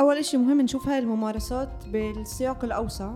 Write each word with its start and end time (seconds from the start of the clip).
أول 0.00 0.16
إشي 0.16 0.36
مهم 0.36 0.60
نشوف 0.60 0.88
هاي 0.88 0.98
الممارسات 0.98 1.68
بالسياق 1.92 2.64
الأوسع 2.64 3.14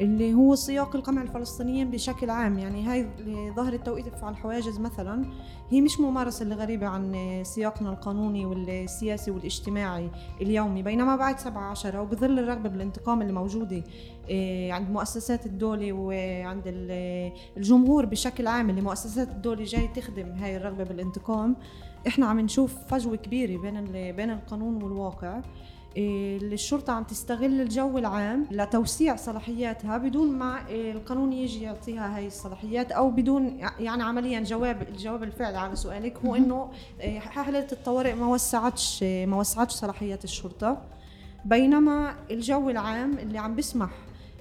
اللي 0.00 0.34
هو 0.34 0.54
سياق 0.54 0.96
القمع 0.96 1.22
الفلسطينيين 1.22 1.90
بشكل 1.90 2.30
عام. 2.30 2.58
يعني 2.58 2.84
هاي 2.86 3.08
ظهر 3.56 3.72
التوقيف 3.72 4.24
على 4.24 4.32
الحواجز 4.32 4.78
مثلا 4.78 5.24
هي 5.70 5.80
مش 5.80 6.00
ممارسة 6.00 6.42
اللي 6.42 6.54
غريبة 6.54 6.86
عن 6.86 7.14
سياقنا 7.44 7.90
القانوني 7.90 8.46
والسياسي 8.46 9.30
والاجتماعي 9.30 10.10
اليومي. 10.40 10.82
بينما 10.82 11.16
بعد 11.16 11.38
17 11.38 12.00
وبظل 12.00 12.38
الرغبة 12.38 12.68
بالانتقام 12.68 13.22
اللي 13.22 13.32
موجودة 13.32 13.84
آه، 14.30 14.72
عند 14.72 14.90
مؤسسات 14.90 15.46
الدولة 15.46 15.92
وعند 15.92 16.62
الجمهور 17.56 18.06
بشكل 18.06 18.46
عام 18.46 18.70
اللي 18.70 18.80
مؤسسات 18.80 19.28
الدولة 19.28 19.64
جاي 19.64 19.88
تخدم 19.88 20.32
هاي 20.32 20.56
الرغبة 20.56 20.84
بالانتقام 20.84 21.56
إحنا 22.06 22.26
عم 22.26 22.40
نشوف 22.40 22.74
فجوة 22.88 23.16
كبيرة 23.16 23.60
بين 23.60 23.84
بين 24.12 24.30
القانون 24.30 24.82
والواقع. 24.82 25.42
الشرطة 25.98 26.92
عم 26.92 27.04
تستغل 27.04 27.60
الجو 27.60 27.98
العام 27.98 28.46
لتوسيع 28.50 29.16
صلاحياتها 29.16 29.98
بدون 29.98 30.32
ما 30.32 30.60
القانون 30.70 31.32
يجي 31.32 31.62
يعطيها 31.62 32.16
هاي 32.16 32.26
الصلاحيات 32.26 32.92
أو 32.92 33.10
بدون 33.10 33.58
يعني 33.78 34.02
عمليا 34.02 34.40
جواب 34.40 34.82
الجواب 34.82 35.22
الفعلي 35.22 35.58
على 35.58 35.76
سؤالك. 35.76 36.18
هو 36.26 36.34
إنه 36.34 36.70
آه، 37.00 37.18
حالة 37.18 37.66
الطوارئ 37.72 38.14
ما 38.14 38.26
وسعتش 38.26 39.02
ما 39.02 39.36
وسعتش 39.36 39.72
صلاحيات 39.72 40.24
الشرطة. 40.24 40.82
بينما 41.44 42.14
الجو 42.30 42.70
العام 42.70 43.18
اللي 43.18 43.38
عم 43.38 43.54
بيسمح 43.54 43.90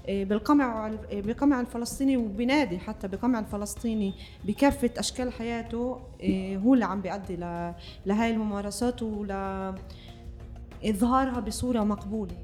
آه، 0.09 0.23
بالقمع 0.23 0.91
بقمع 1.11 1.61
الفلسطيني 1.61 2.17
وبنادي 2.17 2.79
حتى 2.79 3.07
بقمع 3.07 3.39
الفلسطيني 3.39 4.13
بكافة 4.43 4.89
أشكال 4.97 5.33
حياته 5.33 5.99
هو 6.63 6.73
اللي 6.73 6.85
عم 6.85 7.01
بيؤدي 7.01 7.35
لهاي 8.05 8.31
الممارسات 8.31 9.03
ول 9.03 9.31
إظهارها 10.85 11.39
بصورة 11.39 11.83
مقبولة. 11.83 12.35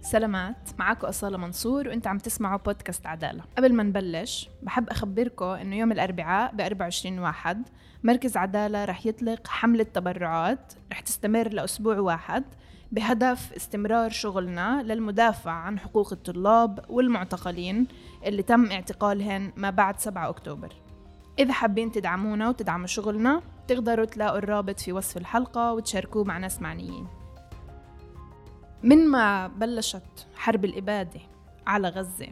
سلامات 0.00 0.70
معاكم 0.78 1.06
أصالة 1.06 1.38
منصور 1.38 1.88
وأنت 1.88 2.06
عم 2.06 2.18
تسمعوا 2.18 2.58
بودكاست 2.58 3.06
عدالة. 3.06 3.42
قبل 3.58 3.74
ما 3.74 3.82
نبلش 3.82 4.48
بحب 4.62 4.88
أخبركم 4.90 5.44
أنه 5.44 5.76
يوم 5.76 5.92
الأربعاء 5.92 6.54
ب 6.54 6.60
24 6.60 7.18
واحد 7.18 7.68
مركز 8.04 8.36
عدالة 8.36 8.84
رح 8.84 9.06
يطلق 9.06 9.48
حملة 9.48 9.84
تبرعات 9.84 10.72
رح 10.92 11.00
تستمر 11.00 11.48
لأسبوع 11.48 11.98
واحد 11.98 12.44
بهدف 12.92 13.52
استمرار 13.52 14.10
شغلنا 14.10 14.82
للمدافع 14.82 15.50
عن 15.50 15.78
حقوق 15.78 16.12
الطلاب 16.12 16.84
والمعتقلين 16.88 17.86
اللي 18.26 18.42
تم 18.42 18.70
اعتقالهم 18.72 19.52
ما 19.56 19.70
بعد 19.70 20.00
7 20.00 20.28
أكتوبر. 20.28 20.72
إذا 21.38 21.52
حابين 21.52 21.92
تدعمونا 21.92 22.48
وتدعموا 22.48 22.86
شغلنا 22.86 23.42
تقدروا 23.68 24.04
تلاقوا 24.04 24.38
الرابط 24.38 24.80
في 24.80 24.92
وصف 24.92 25.16
الحلقة 25.16 25.72
وتشاركوه 25.72 26.24
مع 26.24 26.38
ناس 26.38 26.62
معنيين. 26.62 27.06
من 28.82 29.08
ما 29.08 29.46
بلشت 29.48 30.26
حرب 30.34 30.64
الإبادة 30.64 31.20
على 31.66 31.88
غزة 31.88 32.28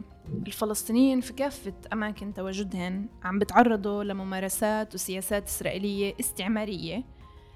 الفلسطينيين 0.47 1.21
في 1.21 1.33
كافة 1.33 1.73
أماكن 1.93 2.33
تواجدهن 2.33 3.09
عم 3.23 3.39
بتعرضوا 3.39 4.03
لممارسات 4.03 4.95
وسياسات 4.95 5.47
إسرائيلية 5.47 6.13
استعمارية 6.19 7.03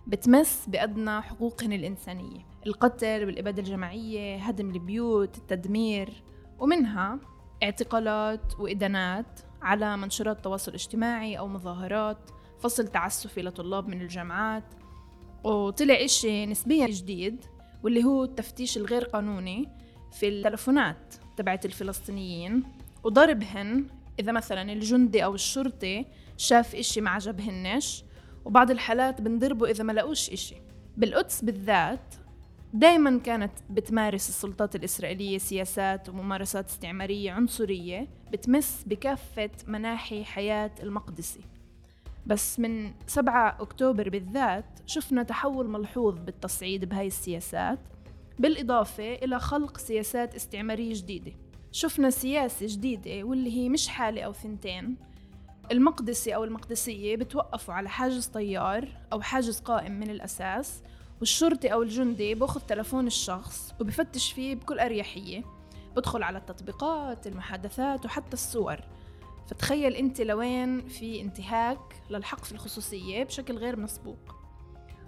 بتمس 0.08 0.66
بأدنى 0.68 1.22
حقوقهن 1.22 1.74
الإنسانية. 1.74 2.46
القتل 2.68 3.26
والإبادة 3.26 3.62
الجماعية 3.62 4.38
هدم 4.38 4.70
البيوت 4.70 5.38
التدمير 5.38 6.24
ومنها 6.60 7.20
اعتقالات 7.64 8.60
وإدانات 8.60 9.40
على 9.62 9.98
منشورات 9.98 10.38
التواصل 10.38 10.72
الاجتماعي 10.72 11.40
أو 11.40 11.48
مظاهرات 11.48 12.32
فصل 12.62 12.88
تعسفي 12.88 13.42
لطلاب 13.42 13.88
من 13.88 14.02
الجامعات. 14.02 14.64
وطلع 15.44 15.94
إشي 15.94 16.46
نسبيا 16.46 16.88
جديد 16.88 17.46
واللي 17.84 18.04
هو 18.04 18.24
التفتيش 18.24 18.78
الغير 18.78 19.04
قانوني 19.04 19.70
في 20.12 20.28
التلفونات 20.28 21.16
تبعت 21.38 21.66
الفلسطينيين. 21.66 22.64
وضربهن 23.04 23.86
إذا 24.20 24.32
مثلا 24.32 24.74
الجندي 24.74 25.24
أو 25.24 25.36
الشرطي 25.36 26.06
شاف 26.38 26.76
إشي 26.76 27.02
ما 27.02 27.10
عجبهنش 27.10 28.04
وبعض 28.46 28.72
الحالات 28.72 29.22
بنضربوا 29.22 29.68
إذا 29.68 29.84
ما 29.84 29.92
لقوش 29.92 30.30
إشي. 30.30 30.56
بالقدس 30.98 31.44
بالذات 31.44 32.16
دائما 32.74 33.20
كانت 33.20 33.52
بتمارس 33.70 34.30
السلطات 34.30 34.76
الإسرائيلية 34.76 35.38
سياسات 35.38 36.10
وممارسات 36.10 36.70
استعمارية 36.70 37.32
عنصرية 37.32 38.08
بتمس 38.32 38.84
بكافة 38.86 39.50
مناحي 39.68 40.24
حياة 40.24 40.72
المقدسي. 40.84 41.42
بس 42.26 42.60
من 42.60 42.94
7 43.08 43.58
أكتوبر 43.60 44.10
بالذات 44.10 44.80
شفنا 44.86 45.24
تحول 45.24 45.70
ملحوظ 45.70 46.20
بالتصعيد 46.20 46.86
بهاي 46.86 47.08
السياسات 47.08 47.80
بالإضافة 48.40 49.14
إلى 49.14 49.40
خلق 49.40 49.78
سياسات 49.78 50.36
استعمارية 50.36 50.94
جديدة. 50.94 51.32
شفنا 51.72 52.10
سياسة 52.10 52.66
جديدة 52.70 53.24
واللي 53.24 53.58
هي 53.58 53.70
مش 53.70 53.88
حالة 53.88 54.22
أو 54.22 54.34
ثنتين. 54.34 54.98
المقدسي 55.72 56.36
أو 56.36 56.44
المقدسية 56.44 57.16
بتوقفوا 57.16 57.74
على 57.74 57.90
حاجز 57.90 58.26
طيار 58.28 58.88
أو 59.14 59.22
حاجز 59.22 59.60
قائم 59.60 59.92
من 59.92 60.10
الأساس 60.10 60.84
والشرطي 61.20 61.68
أو 61.74 61.82
الجندي 61.82 62.36
بأخذ 62.36 62.62
تلفون 62.62 63.08
الشخص 63.08 63.74
وبفتش 63.82 64.32
فيه 64.32 64.56
بكل 64.56 64.80
أريحية. 64.80 65.44
بدخل 65.96 66.24
على 66.24 66.38
التطبيقات 66.38 67.28
المحادثات 67.28 68.06
وحتى 68.06 68.34
الصور. 68.34 68.80
فتخيل 69.52 69.96
أنت 69.96 70.22
لوين 70.22 70.88
في 70.88 71.22
انتهاك 71.22 71.80
للحق 72.10 72.44
في 72.44 72.52
الخصوصية 72.52 73.24
بشكل 73.24 73.58
غير 73.58 73.80
مسبوق. 73.80 74.36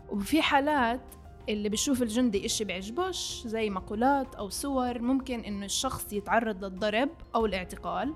وفي 0.09 0.41
حالات 0.41 1.01
اللي 1.49 1.69
بيشوف 1.69 2.01
الجندي 2.01 2.45
إشي 2.45 2.63
بيعجبوش 2.63 3.41
زي 3.45 3.69
مقولات 3.69 4.35
أو 4.35 4.49
صور 4.49 4.99
ممكن 4.99 5.39
إنه 5.39 5.65
الشخص 5.65 6.13
يتعرض 6.13 6.65
للضرب 6.65 7.09
أو 7.35 7.45
الاعتقال. 7.45 8.15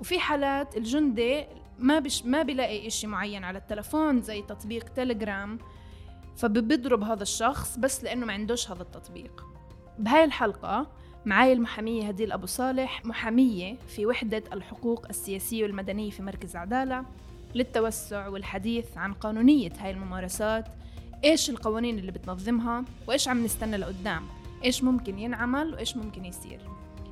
وفي 0.00 0.18
حالات 0.18 0.76
الجندي 0.76 1.46
ما 1.78 1.98
بش 1.98 2.24
ما 2.24 2.42
بيلاقي 2.42 2.86
إشي 2.86 3.06
معين 3.06 3.44
على 3.44 3.58
التلفون 3.58 4.22
زي 4.22 4.42
تطبيق 4.42 4.88
تليجرام 4.88 5.58
فبيضرب 6.36 7.02
هذا 7.02 7.22
الشخص 7.22 7.78
بس 7.78 8.04
لأنه 8.04 8.26
ما 8.26 8.32
عندوش 8.32 8.70
هذا 8.70 8.82
التطبيق. 8.82 9.46
بهاي 9.98 10.24
الحلقة 10.24 10.97
معاي 11.28 11.52
المحامية 11.52 12.08
هديل 12.08 12.32
أبو 12.32 12.46
صالح 12.46 13.04
محامية 13.04 13.76
في 13.88 14.06
وحدة 14.06 14.42
الحقوق 14.52 15.06
السياسية 15.10 15.62
والمدنية 15.62 16.10
في 16.10 16.22
مركز 16.22 16.56
عدالة 16.56 17.04
للتوسع 17.54 18.28
والحديث 18.28 18.98
عن 18.98 19.12
قانونية 19.12 19.72
هاي 19.78 19.90
الممارسات 19.90 20.64
إيش 21.24 21.50
القوانين 21.50 21.98
اللي 21.98 22.12
بتنظمها 22.12 22.84
وإيش 23.06 23.28
عم 23.28 23.44
نستنى 23.44 23.76
لقدام 23.76 24.22
إيش 24.64 24.84
ممكن 24.84 25.18
ينعمل 25.18 25.74
وإيش 25.74 25.96
ممكن 25.96 26.24
يصير. 26.24 26.60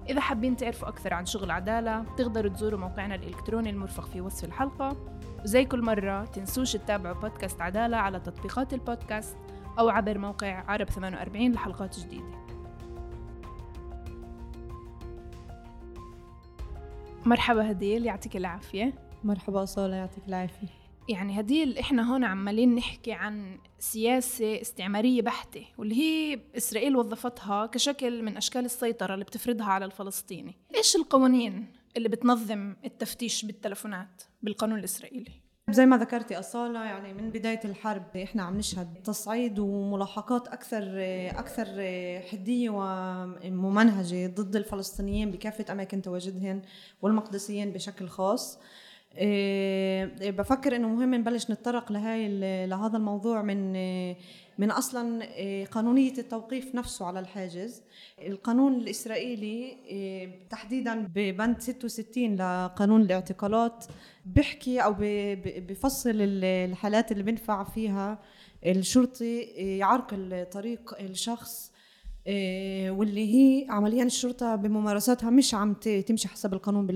إذا 0.09 0.21
حابين 0.21 0.57
تعرفوا 0.57 0.89
أكثر 0.89 1.15
عن 1.15 1.27
شغل 1.27 1.51
عدالة 1.51 2.05
تقدروا 2.17 2.53
تزوروا 2.53 2.81
موقعنا 2.81 3.15
الإلكتروني 3.15 3.71
المرفق 3.71 4.07
في 4.07 4.21
وصف 4.21 4.45
الحلقة. 4.45 4.97
وزي 5.45 5.65
كل 5.65 5.83
مرة 5.83 6.25
تنسوش 6.25 6.73
تتابعوا 6.73 7.21
بودكاست 7.21 7.61
عدالة 7.61 7.97
على 7.97 8.21
تطبيقات 8.21 8.75
البودكاست 8.75 9.37
أو 9.79 9.89
عبر 9.89 10.19
موقع 10.19 10.65
عرب 10.69 10.91
48 10.91 11.53
لحلقات 11.53 11.99
جديدة. 11.99 12.46
مرحبا 17.27 17.71
هديل 17.71 18.07
يعطيك 18.07 18.37
العافية. 18.37 18.93
مرحبا 19.25 19.65
صالة 19.65 19.97
يعطيك 19.97 20.29
العافية. 20.29 20.67
يعني 21.09 21.41
هديل 21.41 21.79
إحنا 21.79 22.13
هون 22.13 22.25
عمالين 22.25 22.75
نحكي 22.75 23.13
عن 23.13 23.59
سياسة 23.79 24.61
استعمارية 24.61 25.23
بحتة 25.23 25.67
واللي 25.79 25.95
هي 25.95 26.41
إسرائيل 26.57 26.97
وظفتها 26.97 27.67
كشكل 27.67 28.23
من 28.23 28.37
أشكال 28.37 28.65
السيطرة 28.65 29.15
اللي 29.15 29.25
بتفرضها 29.25 29.67
على 29.67 29.85
الفلسطيني. 29.85 30.55
إيش 30.75 30.97
القوانين 30.97 31.67
اللي 31.97 32.09
بتنظم 32.09 32.77
التفتيش 32.85 33.45
بالتلفونات 33.45 34.23
بالقانون 34.43 34.79
الإسرائيلي؟ 34.79 35.46
زي 35.71 35.87
ما 35.87 35.97
ذكرتي 35.97 36.39
أصالة 36.39 36.85
يعني 36.85 37.13
من 37.15 37.31
بداية 37.31 37.61
الحرب 37.65 38.17
إحنا 38.17 38.43
عم 38.43 38.57
نشهد 38.59 39.03
تصعيد 39.05 39.59
وملاحقات 39.59 40.49
أكثر 40.49 40.83
أكثر 41.39 41.65
حدية 42.31 42.71
وممنهجة 42.71 44.27
ضد 44.27 44.57
الفلسطينيين 44.57 45.31
بكافة 45.31 45.73
أماكن 45.73 46.03
تواجدهم 46.03 46.63
والمقدسيين 47.03 47.73
بشكل 47.73 48.09
خاص. 48.09 48.59
بفكر 50.31 50.77
إنه 50.77 50.89
مهم 50.89 51.15
نبلش 51.15 51.51
نتطرق 51.51 51.93
لهاي 51.93 52.29
لهذا 52.67 52.97
الموضوع 52.97 53.43
من 53.43 53.73
من 54.59 54.71
أصلا 54.71 55.23
إيه، 55.23 55.67
قانونية 55.67 56.13
التوقيف 56.19 56.75
نفسه 56.75 57.07
على 57.07 57.21
الحاجز. 57.21 57.83
القانون 58.27 58.75
الإسرائيلي 58.75 59.77
تحديدا 60.51 61.09
ببند 61.15 61.61
66 61.61 62.37
لقانون 62.37 63.03
الاعتقالات 63.03 63.85
بيحكي 64.27 64.81
أو 64.81 64.95
بفصل 65.69 66.11
الحالات 66.15 67.13
اللي 67.13 67.23
بنفع 67.23 67.65
فيها 67.65 68.19
الشرطي 68.67 69.41
يعرقل 69.79 70.47
طريق 70.53 70.97
الشخص 71.01 71.73
واللي 72.91 73.35
هي 73.35 73.67
عمليا 73.71 74.05
الشرطة 74.05 74.57
بممارساتها 74.57 75.31
مش 75.31 75.55
عم 75.55 75.73
تمشي 75.75 76.29
حسب 76.29 76.55
القانون 76.55 76.87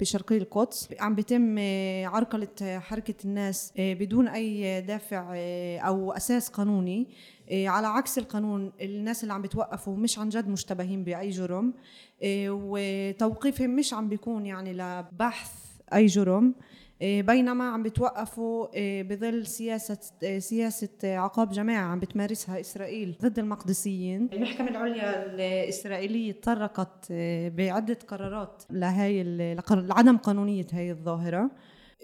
بشرقي 0.00 0.36
القدس. 0.36 0.88
عم 1.00 1.14
بيتم 1.14 1.58
إيه، 1.58 2.06
عرقلة 2.06 2.78
حركة 2.78 3.14
الناس 3.24 3.72
إيه، 3.78 3.94
بدون 3.94 4.28
أي 4.28 4.80
دافع 4.80 5.34
أو 5.86 6.12
أساس 6.12 6.48
قانوني. 6.48 7.06
على 7.52 7.86
عكس 7.86 8.18
القانون 8.18 8.72
الناس 8.80 9.22
اللي 9.22 9.34
عم 9.34 9.42
بتوقفوا 9.42 9.96
مش 9.96 10.18
عن 10.18 10.28
جد 10.28 10.48
مشتبهين 10.48 11.04
بأي 11.04 11.30
جرم. 11.30 11.74
وتوقيفهم 12.48 13.70
مش 13.70 13.94
عم 13.94 14.08
بيكون 14.08 14.46
يعني 14.46 14.72
لبحث 14.72 15.52
أي 15.94 16.06
جرم. 16.06 16.54
بينما 17.00 17.64
عم 17.64 17.82
بتوقفوا 17.82 18.74
إيه، 18.74 19.02
بظل 19.02 19.46
سياسة 19.46 19.98
إيه، 20.22 20.38
سياسة 20.38 20.88
عقاب 21.04 21.50
جماعة 21.50 21.82
عم 21.82 22.00
بتمارسها 22.00 22.60
إسرائيل 22.60 23.16
ضد 23.22 23.38
المقدسيين. 23.38 24.28
المحكمة 24.32 24.68
العليا 24.68 25.26
الإسرائيلية 25.26 26.32
تطرقت 26.32 27.12
بعدة 27.56 27.98
قرارات 28.08 28.62
لهي 28.70 29.22
لعدم 29.70 30.16
قانونية 30.16 30.66
هي 30.72 30.90
الظاهرة. 30.90 31.50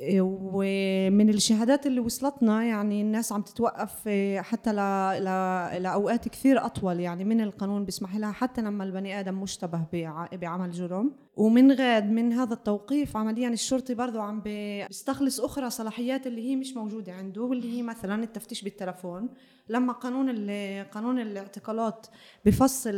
ومن 0.02 1.28
الشهادات 1.28 1.86
اللي 1.86 2.00
وصلتنا 2.00 2.64
يعني 2.64 3.02
الناس 3.02 3.32
عم 3.32 3.42
تتوقف 3.42 4.08
حتى 4.38 4.72
ل... 4.72 4.76
ل... 5.24 5.82
لأوقات 5.82 6.28
كثير 6.28 6.66
أطول 6.66 7.00
يعني 7.00 7.24
من 7.24 7.40
القانون 7.40 7.84
بيسمح 7.84 8.16
لها 8.16 8.32
حتى 8.32 8.62
لما 8.62 8.84
البني 8.84 9.20
آدم 9.20 9.42
مشتبه 9.42 9.84
بعمل 10.32 10.70
جرم. 10.70 11.12
ومن 11.36 11.72
غاد 11.72 12.10
من 12.10 12.32
هذا 12.32 12.54
التوقيف 12.54 13.16
عمليا 13.16 13.48
الشرطي 13.48 13.94
برضه 13.94 14.22
عم 14.22 14.40
بيستخلص 14.40 15.40
أخرى 15.40 15.70
صلاحيات 15.70 16.26
اللي 16.26 16.50
هي 16.50 16.56
مش 16.56 16.76
موجودة 16.76 17.12
عنده 17.12 17.42
واللي 17.42 17.78
هي 17.78 17.82
مثلا 17.82 18.22
التفتيش 18.22 18.62
بالتلفون. 18.62 19.28
لما 19.68 19.92
قانون 19.92 20.50
قانون 20.82 21.18
الاعتقالات 21.18 22.06
بفصل 22.44 22.92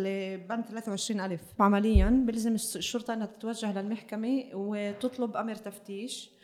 بند 0.48 0.64
23 0.64 1.20
ألف 1.20 1.42
عمليا 1.60 2.24
بلزم 2.26 2.54
الشرطة 2.54 3.14
أنها 3.14 3.26
تتوجه 3.26 3.80
للمحكمة 3.80 4.44
وتطلب 4.54 5.36
أمر 5.36 5.54
تفتيش. 5.54 6.37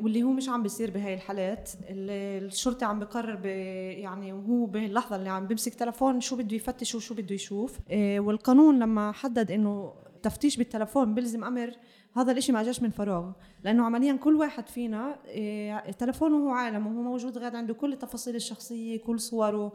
واللي 0.00 0.22
هو 0.22 0.30
مش 0.30 0.48
عم 0.48 0.62
بيصير 0.62 0.90
بهاي 0.90 1.14
الحالات. 1.14 1.70
الشرطي 1.88 2.84
عم 2.84 2.98
بقرر 2.98 3.46
يعني 3.46 4.32
وهو 4.32 4.66
باللحظة 4.66 5.16
اللي 5.16 5.28
عم 5.28 5.46
بيمسك 5.46 5.74
تلفون 5.74 6.20
شو 6.20 6.36
بده 6.36 6.56
يفتش 6.56 6.94
وشو 6.94 7.14
بده 7.14 7.34
يشوف. 7.34 7.78
إيه، 7.90 8.20
والقانون 8.20 8.78
لما 8.78 9.12
حدد 9.12 9.50
إنه 9.50 9.92
تفتيش 10.22 10.56
بالتلفون 10.56 11.14
بيلزم 11.14 11.44
أمر 11.44 11.70
هذا 12.16 12.32
الإشي 12.32 12.52
ما 12.52 12.62
جاش 12.62 12.82
من 12.82 12.90
فراغ. 12.90 13.32
لأنه 13.64 13.84
عمليا 13.84 14.12
كل 14.12 14.34
واحد 14.34 14.68
فينا 14.68 15.16
إيه 15.26 15.90
تلفونه 15.90 16.36
هو 16.36 16.50
عالم 16.50 16.86
وهو 16.86 17.02
موجود 17.02 17.38
غاد 17.38 17.54
عنده 17.54 17.74
كل 17.74 17.92
التفاصيل 17.92 18.36
الشخصية 18.36 19.00
كل 19.00 19.20
صوره 19.20 19.72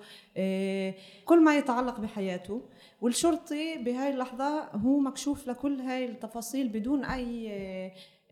كل 1.25 1.43
ما 1.43 1.57
يتعلق 1.57 1.99
بحياته. 1.99 2.61
والشرطي 3.01 3.77
بهاي 3.77 4.13
اللحظة 4.13 4.63
هو 4.75 4.99
مكشوف 4.99 5.47
لكل 5.47 5.79
هاي 5.81 6.05
التفاصيل 6.05 6.67
بدون 6.69 7.05
أي 7.05 7.51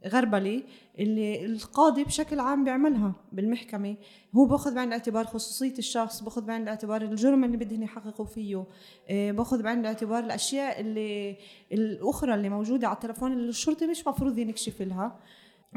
غربلة 0.08 0.64
اللي 1.00 1.46
القاضي 1.46 2.04
بشكل 2.04 2.40
عام 2.40 2.64
بيعملها 2.64 3.14
بالمحكمة. 3.32 3.96
هو 4.36 4.46
باخذ 4.46 4.76
بعين 4.76 4.88
الاعتبار 4.88 5.26
خصوصية 5.26 5.78
الشخص 5.78 6.24
باخذ 6.24 6.46
بعين 6.46 6.62
الاعتبار 6.62 7.02
الجرم 7.02 7.44
اللي 7.44 7.58
بدهن 7.58 7.84
يحققوا 7.84 8.26
فيه 8.26 8.66
آه، 9.10 9.32
باخذ 9.32 9.64
بعين 9.64 9.80
الاعتبار 9.80 10.24
الأشياء 10.24 10.82
اللي 10.82 11.38
الأخرى 11.72 12.34
اللي 12.34 12.50
موجودة 12.50 12.88
على 12.88 12.96
التلفون 12.96 13.34
اللي 13.34 13.50
الشرطي 13.50 13.88
مش 13.88 14.08
مفروض 14.08 14.38
ينكشف 14.38 14.82
لها. 14.82 15.20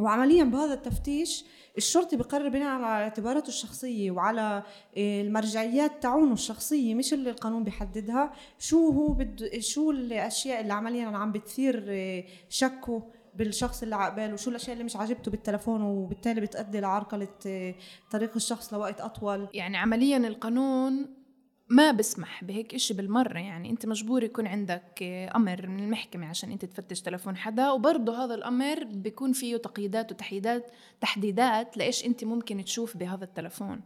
وعمليا 0.00 0.44
بهذا 0.44 0.74
التفتيش 0.74 1.44
الشرطي 1.76 2.16
بقرر 2.16 2.48
بناء 2.48 2.68
على 2.68 3.04
اعتباراته 3.04 3.48
الشخصية 3.48 4.10
وعلى 4.10 4.62
آه، 4.96 5.22
المرجعيات 5.22 6.02
تاعونه 6.02 6.32
الشخصية 6.32 6.94
مش 6.94 7.14
اللي 7.14 7.30
القانون 7.30 7.64
بيحددها. 7.64 8.32
شو 8.58 8.88
هو 8.90 9.12
بد 9.12 9.58
شو 9.58 9.90
الأشياء 9.90 10.60
اللي 10.60 10.72
عمليا 10.72 11.06
عم 11.06 11.32
بتثير 11.32 11.84
آه، 11.88 12.24
شكه؟ 12.48 13.02
بالشخص 13.34 13.82
اللي 13.82 13.96
عقباله 13.96 14.34
وشو 14.34 14.50
الأشياء 14.50 14.72
اللي 14.72 14.84
مش 14.84 14.96
عاجبته 14.96 15.30
بالتلفون 15.30 15.82
وبالتالي 15.82 16.40
بتؤدي 16.40 16.80
لعرقلة 16.80 17.28
آه، 17.46 17.74
طريق 18.10 18.30
الشخص 18.36 18.74
لوقت 18.74 19.00
أطول؟ 19.00 19.48
يعني 19.54 19.76
عمليا 19.76 20.16
القانون 20.16 21.06
ما 21.68 21.90
بسمح 21.90 22.44
بهيك 22.44 22.74
إشي 22.74 22.94
بالمرة 22.94 23.38
يعني 23.38 23.70
أنت 23.70 23.86
مجبور 23.86 24.22
يكون 24.22 24.46
عندك 24.46 25.02
آه، 25.02 25.36
أمر 25.36 25.66
من 25.66 25.80
المحكمة 25.80 26.26
عشان 26.26 26.50
أنت 26.50 26.64
تفتش 26.64 27.00
تلفون 27.00 27.36
حدا 27.36 27.70
وبرضه 27.70 28.24
هذا 28.24 28.34
الأمر 28.34 28.84
بيكون 28.84 29.32
فيه 29.32 29.56
تقييدات 29.56 30.12
وتحديدات 30.12 30.72
تحديدات 31.00 31.76
لإيش 31.76 32.06
أنت 32.06 32.24
ممكن 32.24 32.64
تشوف 32.64 32.96
بهذا 32.96 33.24
التلفون. 33.24 33.80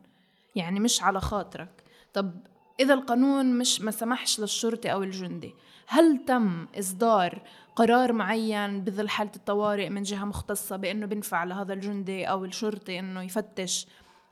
يعني 0.54 0.80
مش 0.80 1.02
على 1.02 1.20
خاطرك. 1.20 1.84
طب 2.14 2.34
إذا 2.80 2.94
القانون 2.94 3.58
مش 3.58 3.80
ما 3.80 3.90
سمحش 3.90 4.40
للشرطي 4.40 4.92
أو 4.92 5.02
الجندي 5.02 5.54
هل 5.86 6.24
تم 6.26 6.66
إصدار 6.78 7.42
قرار 7.76 8.12
معين 8.12 8.84
بظل 8.84 9.08
حالة 9.08 9.30
الطوارئ 9.36 9.88
من 9.88 10.02
جهة 10.02 10.24
مختصة 10.24 10.76
بأنه 10.76 11.06
بنفع 11.06 11.44
لهذا 11.44 11.72
الجندي 11.72 12.24
أو 12.24 12.44
الشرطي 12.44 12.98
أنه 12.98 13.22
يفتش 13.22 13.86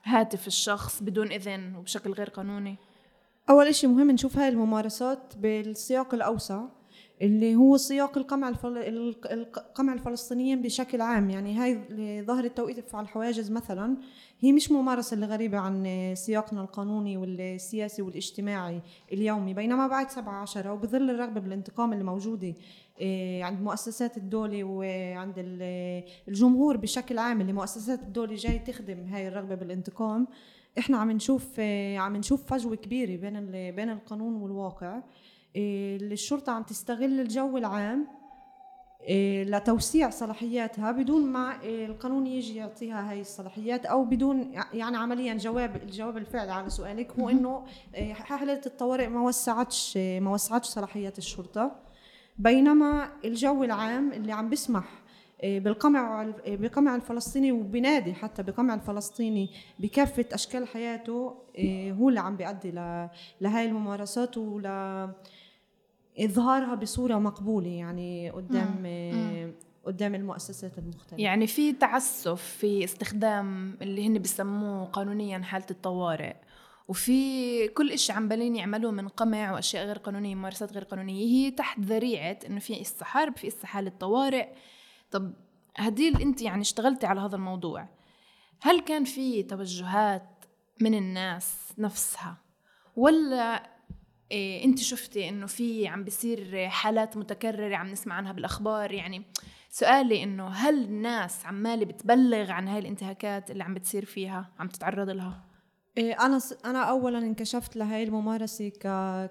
هاتف 0.04 0.46
الشخص 0.46 1.02
بدون 1.02 1.32
إذن 1.32 1.76
وبشكل 1.76 2.12
غير 2.12 2.30
قانوني؟ 2.30 2.76
أول 3.50 3.66
إشي 3.66 3.86
مهم 3.86 4.10
نشوف 4.10 4.38
هاي 4.38 4.48
الممارسات 4.48 5.34
بالسياق 5.36 6.14
الأوسع 6.14 6.64
اللي 7.22 7.54
هو 7.56 7.76
سياق 7.76 8.18
القمع. 8.18 8.48
القمع 9.30 9.92
الفلسطينيين 9.92 10.62
بشكل 10.62 11.00
عام 11.00 11.30
يعني 11.30 11.54
هاي 11.54 11.78
ظاهرة 12.24 12.48
توقيف 12.48 12.96
على 12.96 13.04
الحواجز 13.04 13.50
مثلا 13.50 13.96
هي 14.40 14.52
مش 14.52 14.72
ممارسة 14.72 15.14
اللي 15.14 15.26
غريبة 15.26 15.58
عن 15.58 16.12
سياقنا 16.16 16.60
القانوني 16.60 17.16
والسياسي 17.16 18.02
والاجتماعي 18.02 18.80
اليومي 19.12 19.54
بينما 19.54 19.86
بعد 19.86 20.10
17 20.10 20.70
وبظل 20.70 21.10
الرغبة 21.10 21.40
بالانتقام 21.40 21.92
اللي 21.92 22.04
موجودة 22.04 22.54
إيه، 23.00 23.44
عند 23.44 23.60
مؤسسات 23.62 24.16
الدولة 24.16 24.64
وعند 24.64 25.34
الجمهور 26.28 26.76
بشكل 26.76 27.18
عام 27.18 27.40
اللي 27.40 27.52
مؤسسات 27.52 28.00
الدولة 28.02 28.34
جاي 28.34 28.58
تخدم 28.58 29.04
هاي 29.04 29.28
الرغبة 29.28 29.54
بالانتقام 29.54 30.26
إحنا 30.78 30.98
عم 30.98 31.10
نشوف 31.10 31.60
عم 31.96 32.16
نشوف 32.16 32.44
فجوة 32.46 32.76
كبيرة 32.76 33.16
بين 33.16 33.50
بين 33.70 33.90
القانون 33.90 34.34
والواقع 34.34 34.96
إيه، 34.96 35.02
الشرطة 35.56 36.52
عم 36.52 36.62
تستغل 36.62 37.20
الجو 37.20 37.56
العام 37.58 38.06
إيه، 39.00 39.44
لتوسيع 39.44 40.10
صلاحياتها 40.10 40.92
بدون 40.92 41.26
ما 41.26 41.56
القانون 41.64 42.26
يجي 42.26 42.56
يعطيها 42.56 43.10
هاي 43.10 43.20
الصلاحيات 43.20 43.86
أو 43.86 44.04
بدون 44.04 44.52
يعني 44.72 44.96
عمليا 44.96 45.34
جواب 45.34 45.76
الجواب 45.76 46.16
الفعلي 46.16 46.52
على 46.52 46.70
سؤالك 46.70 47.12
هو 47.18 47.28
إنه 47.28 47.64
حالة 48.12 48.60
الطوارئ 48.66 49.08
ما 49.08 49.22
وسعتش 49.22 49.96
ما 49.96 50.30
وسعتش 50.30 50.66
صلاحيات 50.68 51.18
الشرطة. 51.18 51.76
بينما 52.38 53.12
الجو 53.24 53.64
العام 53.64 54.12
اللي 54.12 54.32
عم 54.32 54.50
بيسمح 54.50 54.84
آه، 55.42 55.58
بالقمع 55.58 56.32
بالقمع 56.46 56.94
الفلسطيني 56.94 57.52
وبنادي 57.52 58.14
حتى 58.14 58.42
بقمع 58.42 58.74
الفلسطيني 58.74 59.50
بكافة 59.78 60.24
أشكال 60.32 60.68
حياته 60.68 61.34
هو 61.90 62.08
اللي 62.08 62.20
عم 62.20 62.36
بيؤدي 62.36 62.70
لهاي 63.40 63.66
الممارسات 63.66 64.38
ول 64.38 64.66
إظهارها 66.18 66.74
بصورة 66.74 67.18
مقبولة 67.18 67.68
يعني 67.68 68.30
قدام 68.30 68.82
مم. 68.82 69.52
قدام 69.84 70.14
المؤسسات 70.14 70.78
المختلفة. 70.78 71.22
يعني 71.22 71.46
في 71.46 71.72
تعسف 71.72 72.42
في 72.42 72.84
استخدام 72.84 73.78
اللي 73.82 74.06
هن 74.06 74.18
بسموه 74.18 74.84
قانونيا 74.84 75.38
حالة 75.38 75.66
الطوارئ. 75.70 76.36
وفي 76.88 77.68
كل 77.68 77.90
إشي 77.90 78.12
عمالين 78.12 78.56
يعملوه 78.56 78.92
من 78.92 79.08
قمع 79.08 79.52
وأشياء 79.52 79.86
غير 79.86 79.98
قانونية 79.98 80.34
ممارسات 80.34 80.72
غير 80.72 80.84
قانونية. 80.84 81.24
هي 81.26 81.50
تحت 81.50 81.80
ذريعة 81.80 82.38
إنه 82.46 82.58
في 82.58 82.80
إسا 82.80 83.04
حرب 83.04 83.36
في 83.36 83.48
إسا 83.48 83.66
حالة 83.66 83.92
طوارئ. 84.00 84.48
طب 85.10 85.32
هديل 85.76 86.22
أنت 86.22 86.42
يعني 86.42 86.60
اشتغلتي 86.62 87.06
على 87.06 87.20
هذا 87.20 87.36
الموضوع. 87.36 87.88
هل 88.62 88.80
كان 88.80 89.04
في 89.04 89.42
توجهات 89.42 90.44
من 90.80 90.94
الناس 90.94 91.72
نفسها؟ 91.78 92.36
ولا 92.96 93.73
إيه 94.34 94.64
انت 94.64 94.78
شفتي 94.78 95.28
انه 95.28 95.46
في 95.46 95.88
عم 95.88 96.04
بيصير 96.04 96.68
حالات 96.68 97.16
متكررة 97.16 97.76
عم 97.76 97.90
نسمع 97.90 98.14
عنها 98.14 98.32
بالأخبار؟ 98.32 98.92
يعني 98.92 99.22
سؤالي 99.70 100.22
إنه 100.22 100.48
هل 100.48 100.84
الناس 100.84 101.46
عمالة 101.46 101.84
بتبلغ 101.84 102.50
عن 102.50 102.68
هاي 102.68 102.78
الانتهاكات 102.78 103.50
اللي 103.50 103.64
عم 103.64 103.74
بتصير 103.74 104.04
فيها 104.04 104.50
عم 104.58 104.68
تتعرض 104.68 105.10
لها؟ 105.10 105.53
أنا 105.98 106.40
أنا 106.64 106.82
اولا 106.82 107.18
انكشفت 107.18 107.76
لهي 107.76 108.02
الممارسة 108.02 108.68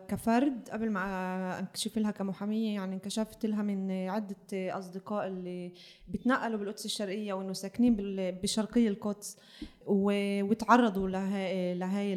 كفرد 0.07 0.69
قبل 0.69 0.89
ما 0.89 1.59
أنكشف 1.59 1.97
لها 1.97 2.11
كمحامية 2.11 2.75
يعني 2.75 2.95
انكشفت 2.95 3.45
لها 3.45 3.61
من 3.61 3.91
عدة 3.91 4.35
أصدقاء 4.53 5.27
اللي 5.27 5.73
بتنقلوا 6.07 6.59
بالقدس 6.59 6.85
الشرقية 6.85 7.33
وإنه 7.33 7.53
ساكنين 7.53 7.95
بشرقي 8.43 8.87
القدس 8.87 9.37
وتعرضوا 9.85 11.09
لهي 11.09 11.75
لهي 11.75 12.15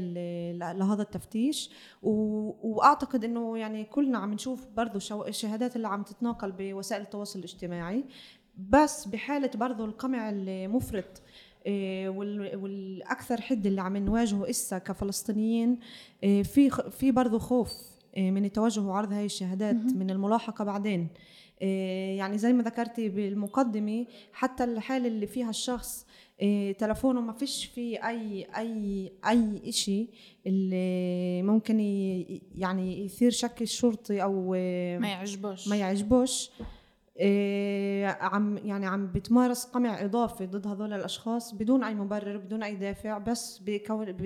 لهذا 0.59 1.03
التفتيش. 1.03 1.71
وأعتقد 2.03 3.25
إنه 3.25 3.59
يعني 3.59 3.85
كلنا 3.85 4.19
عم 4.19 4.35
نشوف 4.35 4.67
برضه 4.77 5.01
الشهادات 5.29 5.77
اللي 5.77 5.89
عم 5.89 6.03
تتناقل 6.03 6.53
بوسائل 6.53 7.03
التواصل 7.03 7.39
الاجتماعي. 7.39 8.05
بس 8.71 9.09
بحالة 9.09 9.51
برضه 9.55 9.85
القمع 9.85 10.31
المفرط 10.31 11.23
والأكثر 12.57 13.41
حد 13.41 13.67
اللي 13.67 13.81
عم 13.81 13.97
نواجهه 13.97 14.51
إسا 14.51 14.79
كفلسطينيين 14.79 15.79
آه، 16.25 16.43
في 16.43 16.71
في 16.71 17.11
برضه 17.11 17.39
خوف 17.39 17.73
آه، 18.17 18.31
من 18.31 18.45
التوجه 18.45 18.81
وعرض 18.81 19.13
هاي 19.13 19.25
الشهادات 19.25 19.77
من 19.77 20.11
الملاحقة 20.11 20.65
بعدين. 20.65 21.09
آه، 21.63 22.17
يعني 22.17 22.39
زي 22.39 22.53
ما 22.53 22.63
ذكرتي 22.63 23.09
بالمقدمة 23.09 24.07
حتى 24.33 24.65
الحالة 24.65 25.09
اللي 25.09 25.27
فيها 25.27 25.51
الشخص 25.51 26.07
تلفونه 26.79 27.21
ما 27.21 27.33
فيش 27.33 27.65
فيه 27.65 28.09
أي 28.09 28.47
أي 28.57 29.13
أي 29.29 29.73
شيء 29.73 30.09
اللي 30.47 31.43
ممكن 31.43 31.81
يعني 32.55 33.05
يثير 33.05 33.31
شك 33.31 33.63
الشرطي 33.63 34.23
أو 34.23 34.51
ما 35.01 35.09
يعجبوش. 35.09 35.69
ما 35.69 35.77
يعجبوش. 35.77 36.51
عم 38.21 38.59
يعني 38.59 38.87
عم 38.87 39.13
بتمارس 39.13 39.65
قمع 39.65 40.05
إضافي 40.05 40.47
ضد 40.47 40.67
هذول 40.67 40.93
الأشخاص 40.93 41.55
بدون 41.55 41.85
أي 41.85 41.95
مبرر 41.95 42.37
بدون 42.37 42.63
أي 42.63 42.77
دافع 42.77 43.19
بس 43.19 43.63
بكون 43.67 44.17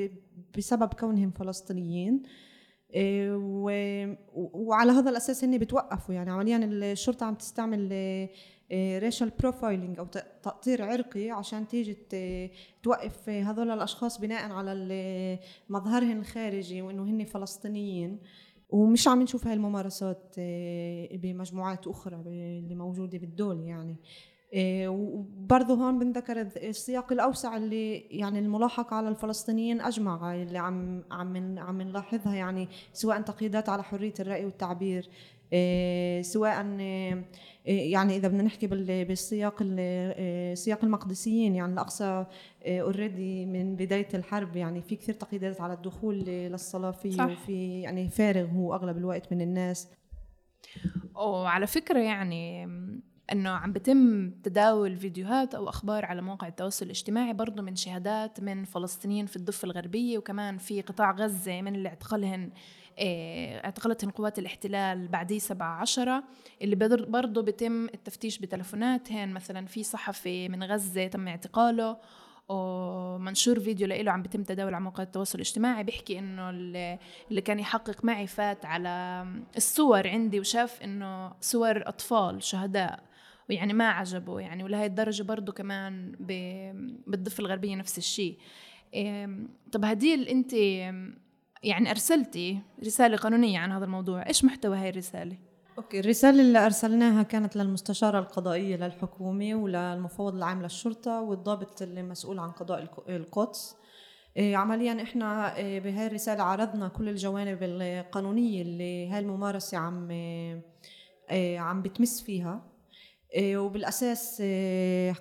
بسبب 0.56 0.94
كونهم 0.94 1.30
فلسطينيين. 1.30 2.22
إيه 2.94 4.18
وعلى 4.34 4.92
هذا 4.92 5.10
الأساس 5.10 5.44
هن 5.44 5.58
بتوقفوا. 5.58 6.14
يعني 6.14 6.30
عمليا 6.30 6.56
الشرطة 6.62 7.26
عم 7.26 7.34
تستعمل 7.34 7.88
racial 8.72 9.30
profiling 9.40 9.98
أو 9.98 10.06
تقطير 10.42 10.82
عرقي 10.82 11.30
عشان 11.30 11.68
تيجي 11.68 11.96
توقف 12.82 13.28
هذول 13.28 13.70
الأشخاص 13.70 14.20
بناء 14.20 14.52
على 14.52 15.38
مظهرهم 15.68 16.18
الخارجي 16.18 16.82
وإنه 16.82 17.02
هن 17.02 17.24
فلسطينيين. 17.24 18.18
ومش 18.70 19.08
عم 19.08 19.22
نشوف 19.22 19.46
هاي 19.46 19.54
الممارسات 19.54 20.34
آه، 20.38 21.08
بمجموعات 21.16 21.86
أخرى 21.86 22.16
اللي 22.16 22.74
موجودة 22.74 23.18
بالدول 23.18 23.60
يعني. 23.60 23.96
آه، 24.54 24.88
وبرضه 24.88 25.74
هون 25.74 25.98
بنذكر 25.98 26.40
السياق 26.40 27.12
الأوسع 27.12 27.56
اللي 27.56 27.98
يعني 27.98 28.38
الملاحقه 28.38 28.96
على 28.96 29.08
الفلسطينيين 29.08 29.80
أجمع 29.80 30.34
اللي 30.34 30.58
عم 30.58 31.04
عم 31.10 31.58
عم 31.58 31.82
نلاحظها 31.82 32.34
يعني 32.34 32.68
سواء 32.92 33.20
تقييدات 33.20 33.68
على 33.68 33.82
حرية 33.82 34.14
الرأي 34.20 34.44
والتعبير 34.44 35.08
آه، 35.52 36.22
سواء 36.22 36.66
يعني 37.70 38.16
إذا 38.16 38.28
بدنا 38.28 38.42
نحكي 38.42 38.66
بالسياق 39.04 39.62
سياق 40.54 40.84
المقدسيين 40.84 41.54
يعني 41.54 41.72
الأقصى 41.72 42.26
اوريدي 42.66 43.46
من 43.46 43.76
بداية 43.76 44.08
الحرب 44.14 44.56
يعني 44.56 44.82
في 44.82 44.96
كثير 44.96 45.14
تقييدات 45.14 45.60
على 45.60 45.72
الدخول 45.72 46.18
للصلاه 46.18 46.90
فيه 46.90 47.10
صح. 47.10 47.24
وفي 47.24 47.80
يعني 47.80 48.08
فارغ 48.08 48.46
هو 48.46 48.74
أغلب 48.74 48.96
الوقت 48.96 49.32
من 49.32 49.40
الناس 49.40 49.88
وعلى 51.14 51.66
فكرة 51.66 51.98
يعني 51.98 52.64
إنه 53.32 53.50
عم 53.50 53.72
بتم 53.72 54.30
تداول 54.30 54.96
فيديوهات 54.96 55.54
أو 55.54 55.68
أخبار 55.68 56.04
على 56.04 56.22
مواقع 56.22 56.48
التواصل 56.48 56.84
الاجتماعي 56.84 57.32
برضه 57.32 57.62
من 57.62 57.76
شهادات 57.76 58.40
من 58.40 58.64
فلسطينيين 58.64 59.26
في 59.26 59.36
الضفة 59.36 59.66
الغربية 59.66 60.18
وكمان 60.18 60.58
في 60.58 60.80
قطاع 60.80 61.10
غزة 61.10 61.62
من 61.62 61.74
اللي 61.74 61.88
اعتقلهن 61.88 62.50
إيه، 63.00 63.56
اعتقلتهم 63.64 64.10
قوات 64.10 64.38
الاحتلال 64.38 65.08
بعدي 65.08 65.38
سبعة 65.38 65.80
عشرة 65.80 66.24
اللي 66.62 66.76
برضه 67.08 67.42
بيتم 67.42 67.84
التفتيش 67.84 68.38
بتلفوناتهن 68.38 69.28
مثلا 69.28 69.66
في 69.66 69.82
صحفي 69.82 70.48
من 70.48 70.64
غزة 70.64 71.06
تم 71.06 71.28
اعتقاله 71.28 71.96
ومنشور 72.48 73.60
فيديو 73.60 73.86
له 73.86 74.12
عم 74.12 74.22
بيتم 74.22 74.42
تداول 74.42 74.74
على 74.74 74.84
مواقع 74.84 75.02
التواصل 75.02 75.38
الاجتماعي 75.38 75.84
بيحكي 75.84 76.18
إنه 76.18 76.50
اللي 76.50 77.40
كان 77.44 77.58
يحقق 77.58 78.04
معي 78.04 78.26
فات 78.26 78.64
على 78.64 79.26
الصور 79.56 80.08
عندي 80.08 80.40
وشاف 80.40 80.82
إنه 80.82 81.32
صور 81.40 81.88
أطفال 81.88 82.42
شهداء 82.42 83.02
ويعني 83.50 83.72
ما 83.72 83.88
عجبه 83.88 84.40
يعني. 84.40 84.64
ولهي 84.64 84.86
الدرجة 84.86 85.22
برضه 85.22 85.52
كمان 85.52 86.16
بالضفة 87.06 87.40
الغربية 87.40 87.76
نفس 87.76 87.98
الشيء. 87.98 88.38
طب 89.72 89.84
هديل 89.84 90.28
أنت 90.28 90.54
يعني 91.62 91.90
أرسلتي 91.90 92.58
رسالة 92.84 93.16
قانونية 93.16 93.58
عن 93.58 93.72
هذا 93.72 93.84
الموضوع 93.84 94.26
إيش 94.26 94.44
محتوى 94.44 94.78
هاي 94.78 94.88
الرسالة؟ 94.88 95.36
أوكي 95.78 96.00
الرسالة 96.00 96.40
اللي 96.40 96.58
أرسلناها 96.58 97.22
كانت 97.22 97.56
للمستشاره 97.56 98.18
القضائيه 98.18 98.76
للحكومه 98.76 99.54
وللمفوض 99.54 100.34
العام 100.34 100.62
للشرطة 100.62 101.20
والضابط 101.20 101.82
اللي 101.82 102.02
مسؤول 102.02 102.38
عن 102.38 102.50
قضاء 102.50 102.88
القدس. 103.08 103.76
إيه، 104.36 104.56
عمليا 104.56 105.02
إحنا 105.02 105.56
إيه، 105.56 105.80
بهاي 105.80 106.06
الرسالة 106.06 106.42
عرضنا 106.42 106.88
كل 106.88 107.08
الجوانب 107.08 107.58
القانونية 107.62 108.62
اللي 108.62 109.08
هاي 109.08 109.18
الممارسة 109.18 109.78
عم 109.78 110.10
إيه، 110.10 111.58
عم 111.58 111.82
بتمس 111.82 112.22
فيها. 112.22 112.66
وبالأساس 113.38 114.42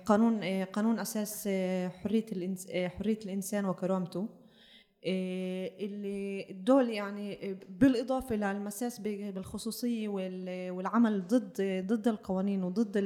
قانون 0.06 0.64
قانون 0.64 0.98
أساس 0.98 1.48
حرية 2.02 2.26
حرية 2.88 3.18
الإنسان 3.24 3.64
وكرامته. 3.64 4.39
اللي 5.04 6.46
دول 6.52 6.90
يعني 6.90 7.56
بالإضافة 7.68 8.36
للمساس 8.36 9.00
بالخصوصية 9.00 10.08
والعمل 10.70 11.26
ضد 11.26 11.84
ضد 11.86 12.08
القوانين 12.08 12.64
وضد 12.64 12.96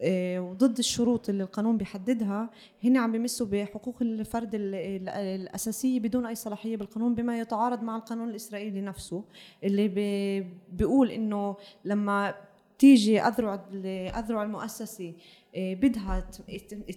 إيه، 0.00 0.40
وضد 0.40 0.78
الشروط 0.78 1.28
اللي 1.28 1.42
القانون 1.42 1.76
بيحددها 1.76 2.50
هن 2.84 2.96
عم 2.96 3.12
بيمسوا 3.12 3.46
بحقوق 3.46 3.96
الفرد 4.02 4.50
الأساسية 4.54 6.00
بدون 6.00 6.26
أي 6.26 6.34
صلاحية 6.34 6.76
بالقانون 6.76 7.14
بما 7.14 7.38
يتعارض 7.40 7.82
مع 7.82 7.96
القانون 7.96 8.28
الإسرائيلي 8.28 8.80
نفسه 8.80 9.24
اللي 9.64 9.88
بيقول 10.72 11.10
إنه 11.10 11.56
لما 11.84 12.34
تيجي 12.78 13.20
أذرع 13.20 14.42
المؤسسة 14.42 15.04
إيه، 15.04 15.14
بدها 15.56 16.30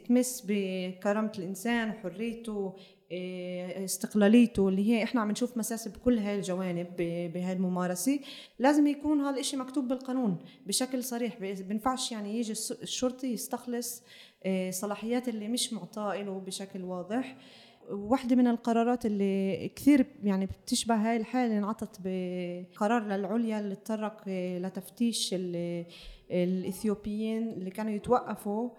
تمس 0.08 0.46
بكرامة 0.48 1.32
الإنسان 1.38 1.90
وحريته 1.90 2.74
إيه، 3.12 3.86
استقلاليته 3.86 4.70
اللي 4.70 4.90
هي 4.90 5.04
إحنا 5.04 5.22
عم 5.22 5.32
نشوف 5.32 5.58
مساسه 5.58 5.92
بكل 5.92 6.18
هاي 6.18 6.36
الجوانب 6.36 6.88
بهاي 7.34 7.54
الممارسه 7.54 8.20
لازم 8.60 8.88
يكون 8.88 9.22
هذا 9.22 9.40
الشيء 9.40 9.60
مكتوب 9.60 9.88
بالقانون 9.88 10.38
بشكل 10.66 11.04
صريح. 11.04 11.38
بينفعش 11.40 12.12
يعني 12.12 12.40
يجي 12.40 12.52
الشرطي 12.82 13.28
يستخلص 13.28 14.04
إيه، 14.46 14.72
صلاحيات 14.72 15.30
اللي 15.30 15.48
مش 15.48 15.74
معطاه 15.74 16.24
له 16.24 16.40
بشكل 16.40 16.82
واضح. 16.82 17.38
واحدة 17.90 18.36
من 18.36 18.48
القرارات 18.48 19.06
اللي 19.06 19.68
كثير 19.76 20.06
يعني 20.24 20.46
بتشبه 20.46 20.96
هاي 20.96 21.18
الحالة 21.18 21.58
انعطت 21.58 22.00
بقرار 22.06 23.04
للعليا 23.04 23.60
اللي 23.60 23.76
تطرق 23.76 24.24
لتفتيش 24.58 25.36
الإثيوبيين 26.32 27.50
اللي 27.50 27.70
كانوا 27.70 27.92
يتوقفوا 27.92 28.70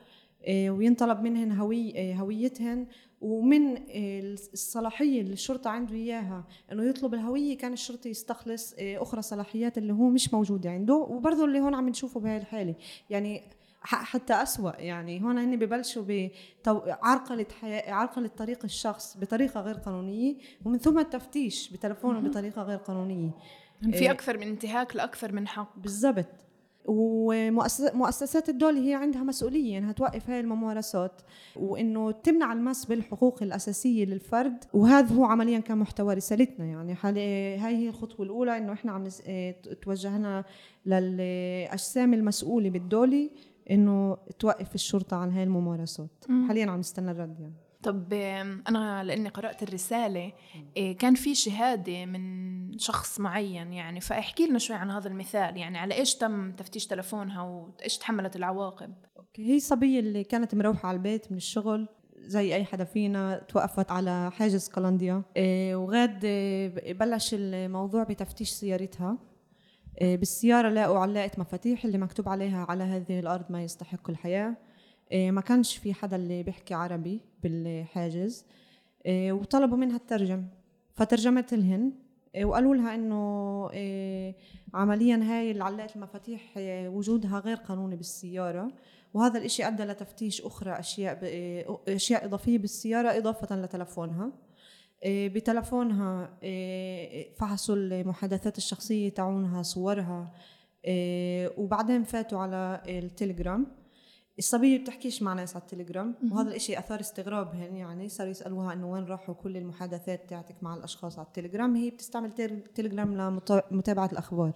إيه، 0.44 0.70
وينطلب 0.70 1.20
منهن 1.20 1.52
هوي 1.52 2.14
هويتهن 2.14 2.86
ومن 3.20 3.78
الصلاحية 4.52 5.20
اللي 5.20 5.32
الشرطة 5.32 5.70
عنده 5.70 5.94
إياها 5.94 6.44
إنه 6.72 6.84
يطلب 6.84 7.14
الهوية 7.14 7.58
كان 7.58 7.72
الشرطي 7.72 8.08
يستخلص 8.08 8.74
آه، 8.78 9.02
أخرى 9.02 9.22
صلاحيات 9.22 9.78
اللي 9.78 9.92
هو 9.92 10.08
مش 10.08 10.34
موجودة 10.34 10.70
عنده. 10.70 10.94
وبرضه 10.94 11.44
اللي 11.44 11.60
هون 11.60 11.74
عم 11.74 11.88
نشوفه 11.88 12.20
بهاي 12.20 12.36
الحاله 12.36 12.74
يعني 13.10 13.42
حتى 13.82 14.34
أسوأ 14.34 14.80
يعني 14.80 15.22
هون 15.22 15.38
هن 15.38 15.56
ببلشوا 15.56 16.28
بعرقلة 16.66 17.46
حياة 17.60 17.92
عرقلة 17.92 18.28
طريق 18.28 18.64
الشخص 18.64 19.16
بطريقة 19.16 19.60
غير 19.60 19.74
قانونية 19.74 20.34
ومن 20.64 20.78
ثم 20.78 20.98
التفتيش 20.98 21.70
بتلفونه 21.70 22.20
بطريقة 22.20 22.62
غير 22.62 22.78
قانونية. 22.78 23.30
في 23.92 24.08
آه، 24.08 24.12
أكثر 24.12 24.38
من 24.38 24.46
انتهاك 24.46 24.96
لأكثر 24.96 25.32
من 25.32 25.48
حق. 25.48 25.78
بالضبط. 25.78 26.47
ومؤسسات 26.84 28.48
الدولة 28.48 28.88
هي 28.88 28.94
عندها 28.94 29.22
مسؤولية 29.22 29.78
إنها 29.78 29.92
توقف 29.92 30.30
هاي 30.30 30.40
الممارسات 30.40 31.22
وإنه 31.56 32.10
تمنع 32.10 32.52
المس 32.52 32.84
بالحقوق 32.84 33.42
الأساسية 33.42 34.04
للفرد 34.04 34.64
وهذا 34.72 35.14
هو 35.14 35.24
عمليا 35.24 35.58
كان 35.58 35.78
محتوى 35.78 36.14
رسالتنا 36.14 36.66
يعني. 36.66 36.96
هاي 37.02 37.76
هي 37.76 37.88
الخطوة 37.88 38.26
الأولى 38.26 38.58
إنه 38.58 38.72
إحنا 38.72 38.92
عم 38.92 39.08
آه، 39.26 39.54
توجهنا 39.82 40.44
للأجسام 40.86 42.14
المسؤولة 42.14 42.70
بالدولة 42.70 43.30
إنه 43.70 44.16
توقف 44.38 44.74
الشرطة 44.74 45.16
عن 45.16 45.32
هاي 45.32 45.42
الممارسات. 45.42 46.24
حاليا 46.48 46.70
عم 46.70 46.78
نستنى 46.78 47.10
الرد 47.10 47.40
يعني. 47.40 47.54
طب 47.82 48.12
أنا 48.68 49.04
لأني 49.04 49.28
قرأت 49.28 49.62
الرسالة 49.62 50.32
إيه، 50.76 50.96
كان 50.96 51.14
في 51.14 51.34
شهادة 51.34 52.06
من 52.06 52.57
شخص 52.78 53.20
معين 53.20 53.72
يعني 53.72 54.00
فاحكي 54.00 54.46
لنا 54.46 54.58
شوي 54.58 54.76
عن 54.76 54.90
هذا 54.90 55.08
المثال 55.08 55.56
يعني 55.56 55.78
على 55.78 55.94
إيش 55.94 56.14
تم 56.14 56.52
تفتيش 56.52 56.86
تلفونها 56.86 57.42
وإيش 57.42 57.98
تحملت 57.98 58.36
العواقب؟ 58.36 58.94
أوكي 59.16 59.54
هي 59.54 59.60
صبية 59.60 60.00
اللي 60.00 60.24
كانت 60.24 60.54
مروحة 60.54 60.88
على 60.88 60.96
البيت 60.96 61.30
من 61.30 61.36
الشغل 61.36 61.88
زي 62.16 62.54
أي 62.54 62.64
حدا 62.64 62.84
فينا 62.84 63.38
توقفت 63.48 63.90
على 63.90 64.30
حاجز 64.32 64.68
قلنديا. 64.68 65.22
إيه، 65.36 65.76
وغاد 65.76 66.24
إيه، 66.24 66.94
بلش 66.94 67.34
الموضوع 67.34 68.04
بتفتيش 68.04 68.50
سيارتها. 68.50 69.18
بالسيارة 70.00 70.68
لاقوا 70.68 70.98
علاقة 70.98 71.30
مفاتيح 71.38 71.84
اللي 71.84 71.98
مكتوب 71.98 72.28
عليها 72.28 72.66
على 72.68 72.84
هذه 72.84 73.20
الأرض 73.20 73.44
ما 73.50 73.62
يستحق 73.62 74.10
الحياة. 74.10 74.56
إيه، 75.12 75.30
ما 75.30 75.40
كانش 75.40 75.76
في 75.76 75.94
حدا 75.94 76.16
اللي 76.16 76.42
بيحكي 76.42 76.74
عربي 76.74 77.20
بالحاجز. 77.42 78.46
إيه، 79.06 79.32
وطلبوا 79.32 79.76
منها 79.76 79.98
تترجم 79.98 80.46
فترجمت 80.94 81.54
لهن. 81.54 81.82
إيه، 81.82 82.07
وقالوا 82.44 82.74
لها 82.74 82.94
إنه 82.94 83.64
عمليا 84.74 85.16
هاي 85.16 85.50
العلاقة 85.50 85.94
المفاتيح 85.96 86.52
وجودها 86.86 87.38
غير 87.38 87.56
قانوني 87.56 87.96
بالسيارة. 87.96 88.72
وهذا 89.14 89.38
الإشي 89.38 89.68
أدى 89.68 89.84
لتفتيش 89.84 90.42
أخرى 90.42 90.72
أشياء 90.72 91.18
أشياء 91.88 92.24
إضافية 92.24 92.58
بالسيارة 92.58 93.18
إضافة 93.18 93.56
لتلفونها. 93.56 94.32
آه، 95.04 95.28
بتلفونها 95.28 96.38
آه، 96.42 97.26
فحصوا 97.36 97.76
المحادثات 97.76 98.58
الشخصية 98.58 99.08
تاعونها 99.08 99.62
صورها 99.62 100.32
آه، 100.86 101.52
وبعدين 101.56 102.04
فاتوا 102.04 102.38
على 102.38 102.82
التليجرام. 102.88 103.66
الصبية 104.38 104.78
بتحكيش 104.78 105.22
مع 105.22 105.34
ناس 105.34 105.56
على 105.56 105.62
التليجرام 105.62 106.14
وهذا 106.32 106.48
الإشي 106.48 106.78
أثار 106.78 107.00
استغرابهن 107.00 107.76
يعني 107.76 108.08
صاروا 108.08 108.30
يسألوها 108.30 108.72
إنه 108.72 108.90
وين 108.90 109.04
راحوا 109.04 109.34
كل 109.34 109.56
المحادثات 109.56 110.30
تاعتك 110.30 110.54
مع 110.62 110.74
الأشخاص 110.74 111.18
على 111.18 111.26
التليجرام 111.26 111.76
هي 111.76 111.90
بتستعمل 111.90 112.32
تليجرام 112.74 113.38
لمتابعه 113.70 114.08
الأخبار. 114.12 114.52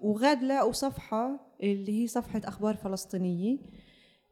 وغاد 0.00 0.42
لقوا 0.42 0.72
صفحه 0.72 1.40
اللي 1.62 2.02
هي 2.02 2.06
صفحة 2.06 2.40
أخبار 2.44 2.76
فلسطينية 2.76 3.58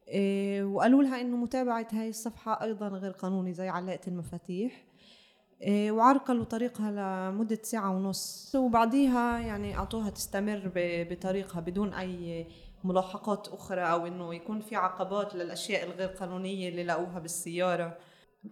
إيه 0.08 0.64
وقالوا 0.64 1.02
لها 1.02 1.20
إنه 1.20 1.36
متابعة 1.36 1.88
هاي 1.92 2.08
الصفحة 2.08 2.62
أيضا 2.62 2.88
غير 2.88 3.10
قانوني 3.10 3.52
زي 3.52 3.68
علاقة 3.68 4.00
المفاتيح. 4.08 4.84
إيه 5.62 5.92
وعرقلوا 5.92 6.44
طريقها 6.44 6.90
لمدة 7.30 7.58
ساعة 7.62 7.96
ونص. 7.96 8.52
وبعديها 8.54 9.38
يعني 9.38 9.76
أعطوها 9.76 10.10
تستمر 10.10 10.72
بطريقها 11.10 11.60
بدون 11.60 11.94
أي 11.94 12.46
ملاحقات 12.88 13.48
أخرى 13.48 13.80
أو 13.80 14.06
إنه 14.06 14.34
يكون 14.34 14.60
في 14.60 14.76
عقبات 14.76 15.34
للأشياء 15.34 15.84
الغير 15.84 16.08
قانونية 16.08 16.68
اللي 16.68 16.84
لقوها 16.84 17.18
بالسيارة. 17.18 17.98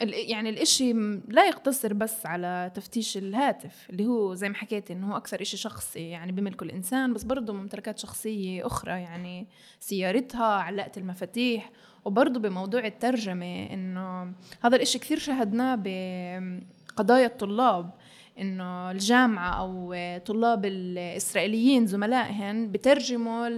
يعني 0.01 0.51
الإشي 0.51 0.93
لا 1.29 1.47
يقتصر 1.47 1.93
بس 1.93 2.27
على 2.27 2.73
تفتيش 2.75 3.17
الهاتف 3.17 3.87
اللي 3.91 4.07
هو 4.07 4.35
زي 4.35 4.49
ما 4.49 4.55
حكيت 4.55 4.91
إنه 4.91 5.13
هو 5.13 5.17
أكثر 5.17 5.43
إشي 5.43 5.57
شخصي 5.57 6.09
يعني 6.09 6.33
بملكه 6.33 6.65
الإنسان 6.65 7.13
بس 7.13 7.25
برضه 7.25 7.53
ممتلكات 7.53 7.99
شخصية 7.99 8.67
أخرى 8.67 8.91
يعني 8.91 9.49
سيارتها 9.81 10.45
علاقة 10.45 10.93
المفاتيح 10.97 11.71
وبرضه 12.05 12.41
بموضوع 12.41 12.87
الترجمة 12.87 13.67
إنه 13.67 14.33
هذا 14.63 14.77
الإشي 14.77 14.99
كثير 14.99 15.19
شاهدناه 15.19 15.75
بقضايا 15.75 17.27
الطلاب. 17.27 17.91
إنه 18.39 18.91
الجامعة 18.91 19.51
أو 19.61 19.95
طلاب 20.19 20.65
الإسرائيليين 20.65 21.87
زملائهن 21.87 22.73
بترجموا 22.73 23.49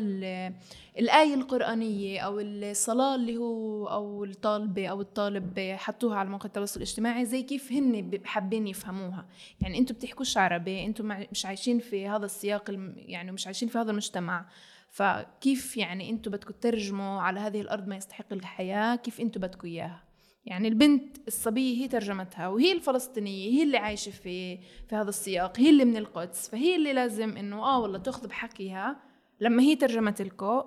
الآية 0.99 1.35
القرآنية 1.35 2.21
أو 2.21 2.41
الصلاة 2.41 3.15
اللي 3.15 3.37
هو 3.37 3.87
أو 3.87 4.25
الطالبة 4.25 4.87
أو 4.87 5.01
الطالب 5.01 5.75
حطوها 5.77 6.19
على 6.19 6.29
موقع 6.29 6.47
التواصل 6.47 6.77
الاجتماعي 6.77 7.25
زي 7.25 7.43
كيف 7.43 7.73
هن 7.73 8.21
حابين 8.25 8.67
يفهموها. 8.67 9.27
يعني 9.61 9.79
أنتم 9.79 9.95
بتحكوش 9.95 10.37
عربي 10.37 10.85
أنتم 10.87 11.27
مش 11.33 11.47
عايشين 11.47 11.79
في 11.79 12.09
هذا 12.09 12.25
السياق 12.25 12.71
يعني 12.97 13.33
مش 13.33 13.47
عايشين 13.47 13.69
في 13.69 13.79
هذا 13.79 13.91
المجتمع. 13.91 14.47
فكيف 14.91 15.77
يعني 15.77 16.11
أنتم 16.11 16.31
بدكم 16.31 16.53
تترجموا 16.53 17.21
على 17.21 17.41
هذه 17.41 17.61
الأرض 17.61 17.89
ما 17.89 17.97
يستحق 17.97 18.33
الحياة؟ 18.33 18.97
كيف 18.97 19.21
أنتم 19.21 19.41
بدكم 19.41 19.69
إياها؟ 19.69 20.06
يعني 20.47 20.69
البنت 20.69 21.17
الصبية 21.29 21.83
هي 21.83 21.89
ترجمتها 21.89 22.49
وهي 22.49 22.73
الفلسطينية 22.73 23.51
هي 23.51 23.63
اللي 23.63 23.77
عايشة 23.77 24.11
في 24.11 24.57
في 24.89 24.97
هذا 24.97 25.09
السياق 25.09 25.61
هي 25.61 25.71
اللي 25.71 25.85
من 25.85 25.97
القدس 25.97 26.49
فهي 26.49 26.77
اللي 26.77 26.93
لازم 26.93 27.37
إنه 27.37 27.65
آه 27.65 27.81
والله 27.81 27.99
تأخذ 27.99 28.29
بحكيها 28.29 28.97
لما 29.41 29.63
هي 29.63 29.77
ترجمت 29.77 30.21
الكو 30.21 30.65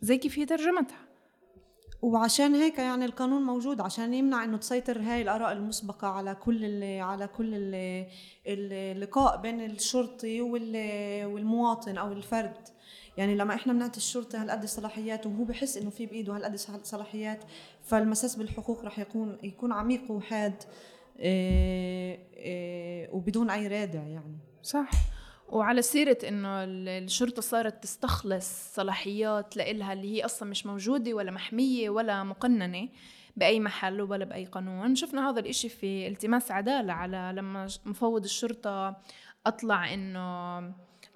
زي 0.00 0.18
كيف 0.18 0.38
هي 0.38 0.46
ترجمتها. 0.46 1.08
وعشان 2.02 2.54
هيك 2.54 2.78
يعني 2.78 3.04
القانون 3.04 3.42
موجود 3.42 3.80
عشان 3.80 4.14
يمنع 4.14 4.44
إنه 4.44 4.56
تسيطر 4.56 5.00
هاي 5.00 5.22
الآراء 5.22 5.52
المسبقة 5.52 6.08
على 6.08 6.34
كل 6.34 6.64
اللي 6.64 7.00
على 7.00 7.26
كل 7.26 7.54
اللي 7.54 8.06
اللقاء 8.46 9.40
بين 9.40 9.60
الشرطي 9.60 10.40
والمواطن 10.40 11.98
أو 11.98 12.12
الفرد. 12.12 12.68
يعني 13.16 13.34
لما 13.34 13.54
إحنا 13.54 13.72
بنعطي 13.72 13.96
الشرطه 13.96 14.42
هالقد 14.42 14.66
صلاحيات 14.66 15.26
وهو 15.26 15.44
بحس 15.44 15.76
إنه 15.76 15.90
في 15.90 16.06
بإيده 16.06 16.36
هالقد 16.36 16.56
صلاحيات 16.84 17.44
فالمساس 17.88 18.36
بالحقوق 18.36 18.84
رح 18.84 18.98
يكون 18.98 19.38
يكون 19.42 19.72
عميق 19.72 20.10
وحاد 20.10 20.62
إيه 21.18 22.18
إيه 22.34 23.10
وبدون 23.12 23.50
أي 23.50 23.66
رادع 23.66 24.02
يعني. 24.02 24.38
صح. 24.62 24.90
وعلى 25.48 25.82
سيرة 25.82 26.18
إنه 26.28 26.48
الشرطة 26.98 27.42
صارت 27.42 27.82
تستخلص 27.82 28.74
صلاحيات 28.74 29.56
لإلها 29.56 29.92
اللي 29.92 30.16
هي 30.16 30.24
أصلا 30.24 30.48
مش 30.48 30.66
موجودة 30.66 31.14
ولا 31.14 31.30
محمية 31.30 31.90
ولا 31.90 32.24
مقننة 32.24 32.88
بأي 33.36 33.60
محل 33.60 34.00
ولا 34.00 34.24
بأي 34.24 34.44
قانون. 34.44 34.94
شفنا 34.94 35.30
هذا 35.30 35.40
الإشي 35.40 35.68
في 35.68 36.08
التماس 36.08 36.50
عدالة 36.50 36.92
على 36.92 37.32
لما 37.34 37.66
مفوض 37.86 38.24
الشرطة 38.24 38.96
أطلع 39.46 39.94
إنه 39.94 40.58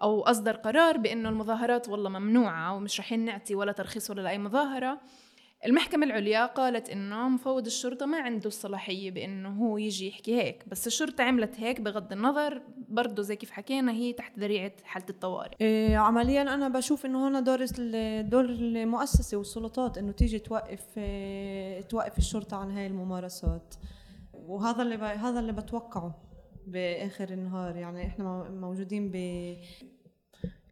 أو 0.03 0.23
أصدر 0.23 0.57
قرار 0.57 0.96
بإنه 0.96 1.29
المظاهرات 1.29 1.88
والله 1.88 2.11
ممنوعة 2.11 2.77
ومش 2.77 3.01
رح 3.01 3.12
نعطي 3.12 3.55
ولا 3.55 3.73
ترخيص 3.73 4.11
ولا 4.11 4.20
لأي 4.20 4.38
مظاهرة. 4.38 5.01
المحكمة 5.66 6.07
العليا 6.07 6.46
قالت 6.46 6.90
إنه 6.90 7.29
مفوض 7.29 7.66
الشرطة 7.66 8.07
ما 8.07 8.18
عنده 8.20 8.46
الصلاحية 8.46 9.11
بإنه 9.11 9.48
هو 9.48 9.79
يجي 9.79 10.09
يحكي 10.09 10.42
هيك 10.42 10.64
بس 10.68 10.87
الشرطة 10.87 11.25
عملت 11.25 11.61
هيك 11.61 11.81
بغض 11.81 12.12
النظر 12.12 12.62
برضه 12.88 13.22
زي 13.22 13.37
كيف 13.37 13.51
حكينا 13.51 13.92
هي 13.92 14.12
تحت 14.12 14.38
ذريعة 14.38 14.72
حالة 14.85 15.07
الطوارئ. 15.11 15.57
إيه 15.61 15.96
عمليا 15.96 16.42
أنا 16.42 16.68
بشوف 16.68 17.07
إنه 17.07 17.29
هنا 17.29 17.40
دور 17.40 17.66
دور 18.20 18.44
المؤسسة 18.44 19.37
والسلطات 19.37 19.98
إنه 19.98 20.12
تيجي 20.12 20.38
توقف 20.38 20.98
إيه 20.98 21.81
توقف 21.81 22.18
الشرطة 22.18 22.57
عن 22.57 22.70
هاي 22.70 22.87
الممارسات. 22.87 23.75
وهذا 24.33 24.83
اللي 24.83 24.96
هذا 24.96 25.40
اللي 25.40 25.53
بتوقعه 25.53 26.22
بآخر 26.66 27.29
النهار 27.29 27.77
يعني 27.77 28.07
إحنا 28.07 28.51
موجودين 28.51 29.11
ب 29.11 29.16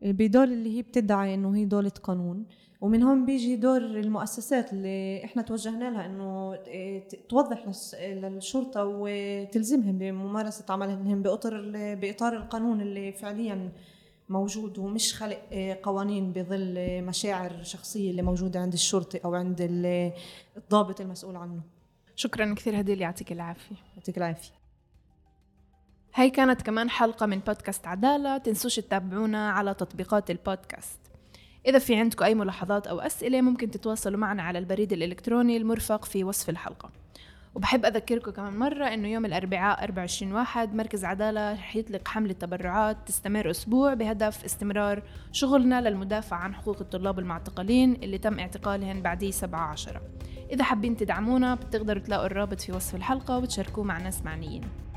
بدور 0.02 0.44
اللي 0.44 0.76
هي 0.76 0.82
بتدعي 0.82 1.34
إنه 1.34 1.56
هي 1.56 1.64
دولة 1.64 1.92
قانون 2.02 2.46
ومن 2.80 3.02
هون 3.02 3.26
بيجي 3.26 3.56
دور 3.56 3.76
المؤسسات 3.76 4.72
اللي 4.72 5.24
إحنا 5.24 5.42
توجهنا 5.42 5.90
لها 5.90 6.06
إنه 6.06 6.56
توضح 7.28 7.66
للشرطة 8.02 8.84
وتلزمهم 8.84 9.98
بممارسة 9.98 10.64
عملهم 10.68 11.22
باطار 11.22 11.70
بإطار 11.94 12.36
القانون 12.36 12.80
اللي 12.80 13.12
فعليا 13.12 13.72
موجود 14.28 14.78
ومش 14.78 15.14
خلق 15.14 15.38
قوانين 15.82 16.32
بظل 16.32 16.74
مشاعر 17.02 17.62
شخصية 17.62 18.10
اللي 18.10 18.22
موجودة 18.22 18.60
عند 18.60 18.72
الشرطي 18.72 19.18
أو 19.18 19.34
عند 19.34 19.56
الضابط 20.56 21.00
المسؤول 21.00 21.36
عنه. 21.36 21.60
شكرا 22.16 22.54
كثير 22.54 22.80
هديل 22.80 23.00
يعطيك 23.00 23.32
العافية. 23.32 23.76
يعطيك 23.96 24.18
العافية. 24.18 24.59
هاي 26.14 26.30
كانت 26.30 26.62
كمان 26.62 26.90
حلقة 26.90 27.26
من 27.26 27.38
بودكاست 27.38 27.86
عدالة. 27.86 28.38
تنسوش 28.38 28.76
تتابعونا 28.76 29.50
على 29.50 29.74
تطبيقات 29.74 30.30
البودكاست. 30.30 31.00
إذا 31.66 31.78
في 31.78 31.96
عندكم 31.96 32.24
أي 32.24 32.34
ملاحظات 32.34 32.86
أو 32.86 33.00
أسئلة 33.00 33.40
ممكن 33.40 33.70
تتواصلوا 33.70 34.18
معنا 34.18 34.42
على 34.42 34.58
البريد 34.58 34.92
الإلكتروني 34.92 35.56
المرفق 35.56 36.04
في 36.04 36.24
وصف 36.24 36.50
الحلقة. 36.50 36.90
وبحب 37.54 37.84
أذكركم 37.84 38.30
كمان 38.30 38.56
مرة 38.56 38.84
إنه 38.84 39.08
يوم 39.08 39.24
الأربعاء 39.24 39.84
24 39.84 40.32
واحد 40.32 40.74
مركز 40.74 41.04
عدالة 41.04 41.52
رح 41.52 41.76
يطلق 41.76 42.08
حملة 42.08 42.32
تبرعات 42.32 42.96
تستمر 43.06 43.50
أسبوع 43.50 43.94
بهدف 43.94 44.44
استمرار 44.44 45.02
شغلنا 45.32 45.80
للمدافع 45.88 46.36
عن 46.36 46.54
حقوق 46.54 46.76
الطلاب 46.80 47.18
المعتقلين 47.18 47.94
اللي 47.94 48.18
تم 48.18 48.38
اعتقالهم 48.38 49.02
بعدي 49.02 49.32
7 49.32 49.60
عشرة 49.60 50.02
إذا 50.52 50.64
حابين 50.64 50.96
تدعمونا 50.96 51.54
بتقدروا 51.54 52.02
تلاقوا 52.02 52.26
الرابط 52.26 52.60
في 52.60 52.72
وصف 52.72 52.94
الحلقة 52.94 53.38
وتشاركوه 53.38 53.84
مع 53.84 53.98
ناس 53.98 54.22
معنيين. 54.22 54.89